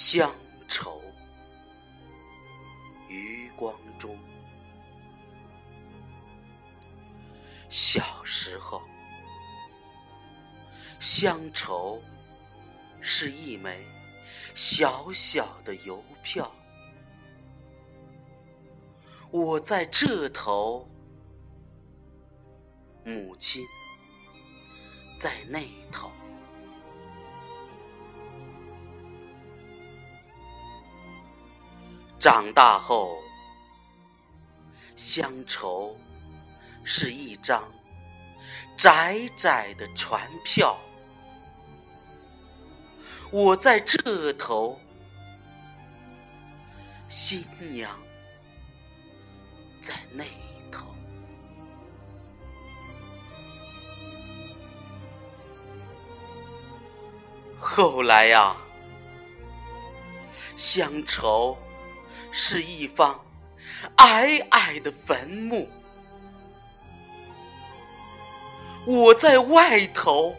[0.00, 0.32] 乡
[0.68, 1.02] 愁，
[3.08, 4.16] 余光中。
[7.68, 8.80] 小时候，
[11.00, 12.00] 乡愁
[13.00, 13.84] 是一枚
[14.54, 16.48] 小小的邮票，
[19.32, 20.88] 我在这头，
[23.04, 23.66] 母亲
[25.18, 25.58] 在那
[25.90, 26.12] 头。
[32.18, 33.16] 长大后，
[34.96, 35.96] 乡愁
[36.82, 37.62] 是一张
[38.76, 40.76] 窄窄的船票，
[43.30, 44.80] 我在这头，
[47.08, 47.96] 新娘
[49.80, 50.24] 在那
[50.72, 50.88] 头。
[57.56, 58.56] 后来呀，
[60.56, 61.56] 乡愁。
[62.30, 63.24] 是一方
[63.96, 65.68] 矮矮的坟墓，
[68.86, 70.36] 我在外头，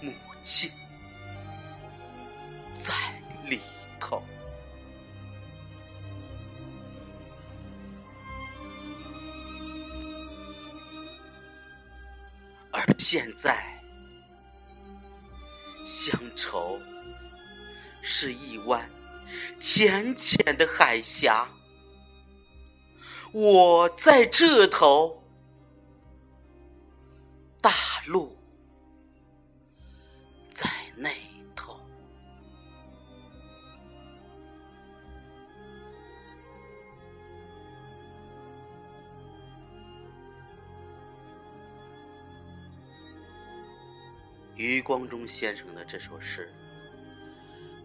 [0.00, 0.70] 母亲
[2.74, 2.94] 在
[3.46, 3.60] 里
[3.98, 4.22] 头。
[12.70, 13.66] 而现在，
[15.84, 16.78] 乡愁
[18.02, 18.88] 是一湾。
[19.58, 21.48] 浅浅的海峡，
[23.32, 25.22] 我在这头，
[27.60, 27.72] 大
[28.06, 28.36] 陆
[30.48, 31.10] 在那
[31.54, 31.80] 头。
[44.56, 46.52] 余光中先生的这首诗。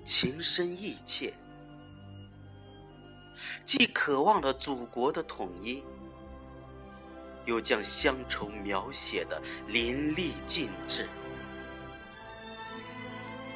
[0.04, 1.34] 情深意切，
[3.66, 5.82] 既渴望了祖国的统一，
[7.46, 11.08] 又将乡愁描写的淋漓尽致，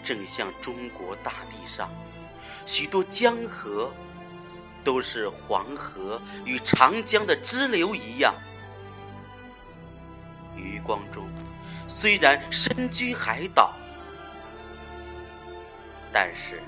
[0.03, 1.89] 正像中国大地上
[2.65, 3.91] 许多江河
[4.85, 8.33] 都是黄河与长江的支流一样。
[10.55, 11.27] 余光中
[11.89, 13.73] 虽然身居海岛。
[16.19, 16.59] 但是，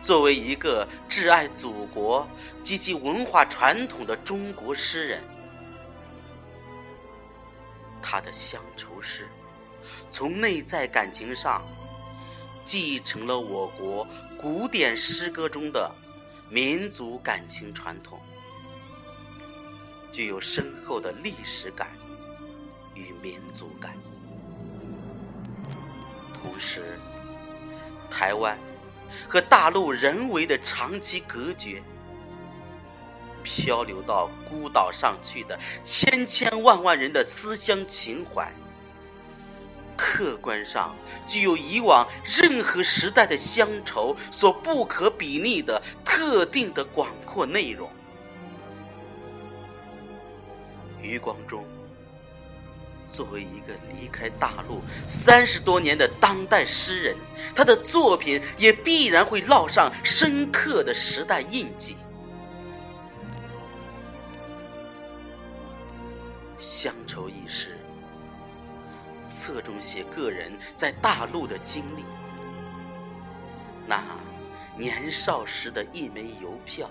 [0.00, 2.24] 作为一个挚爱祖国
[2.62, 5.20] 及其文化传统的中国诗人，
[8.00, 9.26] 他的乡愁诗
[10.12, 11.60] 从内在感情上
[12.64, 14.06] 继承了我国
[14.38, 15.92] 古典诗歌中的
[16.48, 18.16] 民族感情传统，
[20.12, 21.88] 具有深厚的历史感
[22.94, 23.96] 与民族感，
[26.32, 26.96] 同时。
[28.10, 28.58] 台湾
[29.28, 31.82] 和大陆人为的长期隔绝，
[33.42, 38.52] 漂流到孤岛上去的千千万万人的思乡情怀，
[39.96, 40.94] 客观上
[41.26, 47.88] 具有以往任何时代的乡愁所不可比拟的特定的广阔内容。
[51.00, 51.64] 余光中。
[53.10, 57.16] 作为一个离开大陆三十多年的当代诗人，
[57.54, 61.96] 他的作品也必然会烙上深刻的时代印记。
[66.58, 67.78] 乡愁一诗，
[69.26, 72.04] 侧重写个人在大陆的经历，
[73.86, 74.02] 那
[74.76, 76.90] 年少时的一枚邮票，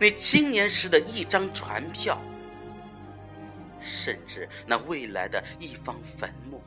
[0.00, 2.20] 那青年时的一张船票。
[3.80, 6.62] 甚至那未来的一方坟墓，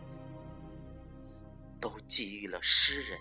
[1.79, 3.19] 都寄予了诗人，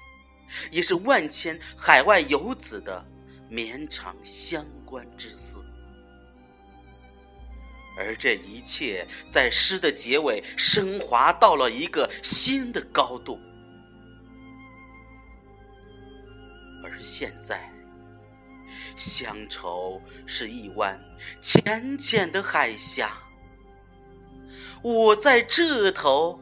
[0.70, 3.04] 也是万千海外游子的
[3.48, 5.64] 绵长相关之思。
[7.96, 13.38] 而这一切，在诗的结尾升华到了一个新的高度。
[16.82, 17.70] 而现在，
[18.96, 20.98] 乡愁是一湾
[21.42, 23.10] 浅浅的海峡。
[24.82, 26.40] 我在这头，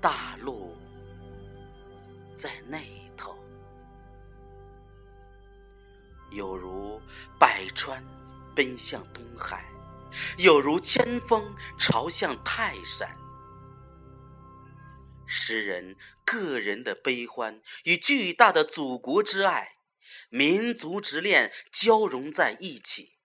[0.00, 0.76] 大陆
[2.36, 2.78] 在那
[3.16, 3.36] 头，
[6.30, 7.00] 有如
[7.38, 8.04] 百川
[8.54, 9.64] 奔向东海，
[10.36, 13.16] 有如千峰朝向泰山。
[15.26, 19.76] 诗人个人的悲欢与巨大的祖国之爱、
[20.30, 23.17] 民族之恋交融在一起。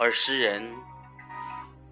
[0.00, 0.62] 而诗人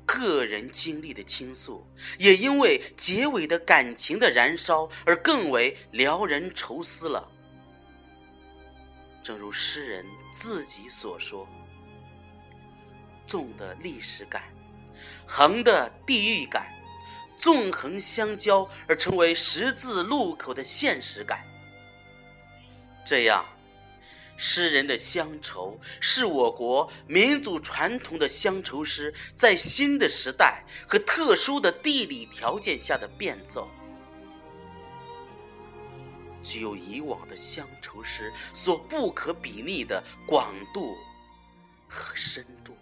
[0.07, 1.87] 个人经历的倾诉，
[2.19, 7.31] 也因为结尾的感情的燃烧而更为撩人愁思了。
[9.23, 11.47] 正如诗人自己所说
[13.29, 14.43] ：“纵的历史感，
[15.27, 16.67] 横的地域感，
[17.37, 21.45] 纵横相交而成为十字路口的现实感。”
[23.05, 23.45] 这样。
[24.41, 33.69] 诗人的乡愁是我国民族传统的乡愁诗，在新的时代和特殊的地理条件下的变奏，
[36.45, 40.97] 具有以往的乡愁诗所不可比拟的广度
[41.89, 42.77] 和深度。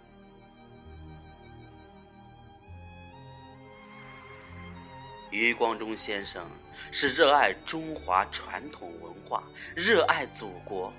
[5.31, 6.47] 余光中先生
[6.93, 9.43] 是热爱中华传统文化、
[9.75, 10.93] 热爱祖国。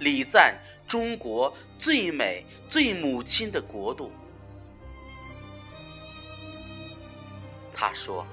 [0.00, 0.58] 礼赞
[0.88, 4.10] 中国最美、最母亲的国度。
[7.72, 8.26] 他说：“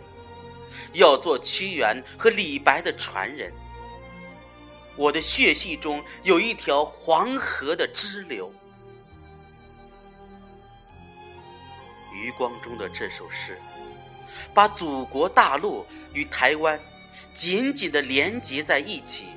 [0.94, 3.54] 要做屈原和李白的传人。
[4.96, 8.52] 我的血系中有一条黄河的支流。”
[12.14, 13.62] 余光中的这首诗，
[14.54, 16.80] 把祖国大陆与台湾
[17.34, 19.28] 紧紧的连结在一起。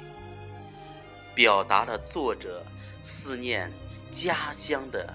[1.34, 2.64] 表达了作者
[3.02, 3.72] 思念
[4.10, 5.14] 家乡的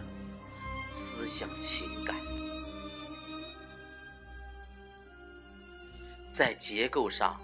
[0.89, 2.15] 思想情感，
[6.31, 7.39] 在结构上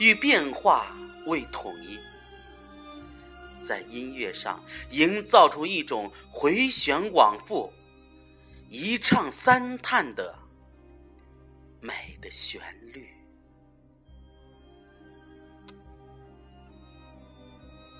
[0.00, 0.96] 与变化
[1.26, 1.98] 为统一，
[3.60, 7.72] 在音乐上营造出一种回旋往复、
[8.68, 10.38] 一唱三叹的
[11.80, 12.60] 美的旋
[12.92, 13.17] 律。